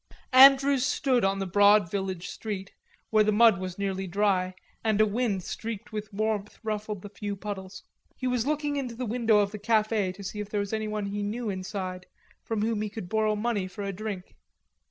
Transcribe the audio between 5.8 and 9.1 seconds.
with warmth ruffled the few puddles; he was looking into the